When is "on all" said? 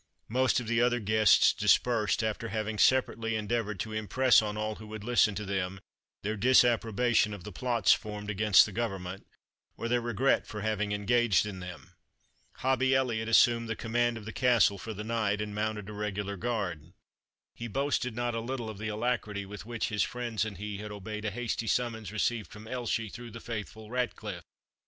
4.41-4.77